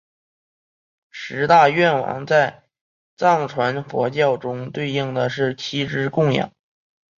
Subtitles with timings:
[1.11, 2.63] 十大愿王在
[3.17, 6.51] 藏传佛教中对应的是七支供养。